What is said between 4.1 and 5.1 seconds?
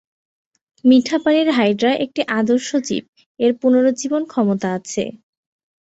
ক্ষমতা আছে।